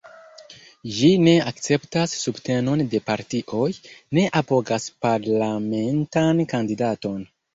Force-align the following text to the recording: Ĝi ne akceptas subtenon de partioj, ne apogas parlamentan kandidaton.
Ĝi 0.99 1.09
ne 1.25 1.33
akceptas 1.51 2.15
subtenon 2.21 2.81
de 2.95 3.01
partioj, 3.11 3.67
ne 4.19 4.25
apogas 4.41 4.89
parlamentan 5.07 6.45
kandidaton. 6.55 7.23